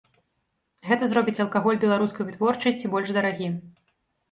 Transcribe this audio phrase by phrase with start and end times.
[0.87, 3.53] Гэта зробіць алкаголь беларускай вытворчасці больш дарагім.